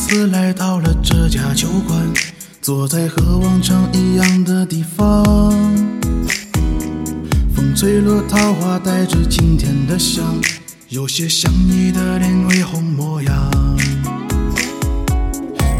[0.00, 1.94] 次来到了这家酒馆，
[2.62, 5.52] 坐在和往常一样的地方。
[7.54, 10.24] 风吹落桃花，带着今天的香，
[10.88, 13.50] 有些像你的脸微红模样。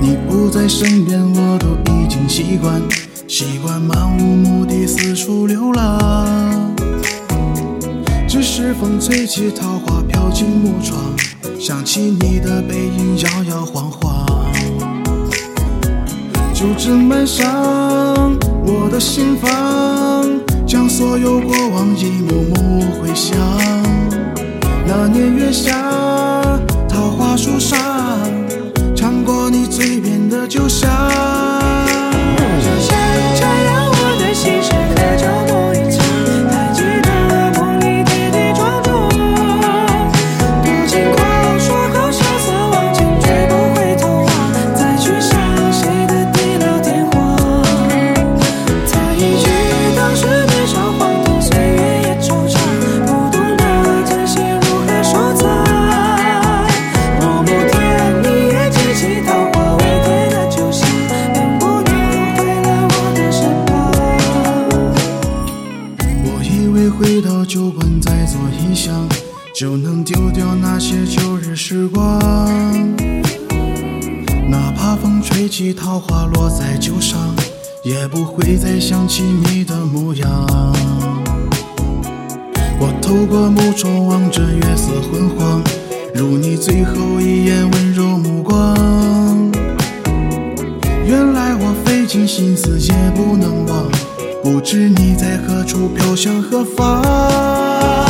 [0.03, 2.79] 你不在身边，我都已经习惯，
[3.27, 6.77] 习惯漫无目的四处流浪。
[8.43, 10.99] 是风吹起桃花，飘进木窗，
[11.59, 14.27] 想起你的背影摇摇晃晃。
[16.55, 19.51] 就这漫上我的心房，
[20.67, 23.37] 将所有过往一幕幕回想。
[24.87, 26.00] 那年月下，
[68.71, 69.09] 再做一香，
[69.53, 72.19] 就能丢掉那些旧日时光。
[74.49, 77.35] 哪怕风吹起桃花落在酒上，
[77.83, 80.47] 也不会再想起你的模样。
[82.79, 85.61] 我透过木窗望着月色昏黄，
[86.15, 88.77] 如你最后一眼温柔目光。
[91.05, 93.91] 原来我费尽心思也不能忘，
[94.45, 98.10] 不知你在何处飘向何方。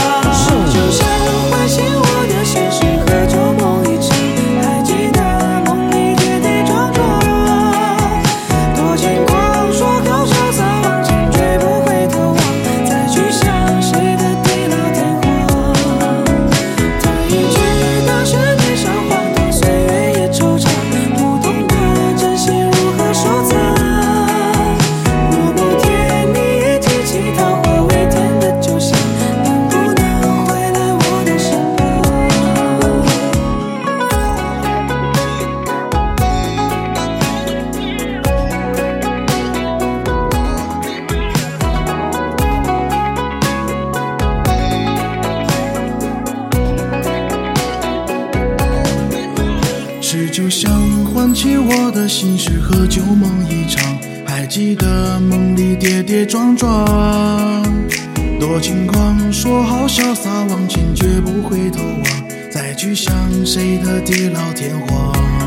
[50.50, 50.69] 想
[51.05, 53.97] 唤起我的心事和旧梦一场，
[54.27, 56.84] 还记得梦里跌跌撞撞，
[58.41, 63.15] 多轻狂，说好潇洒往前，绝不回头望，再去想
[63.47, 65.39] 谁的地老天荒。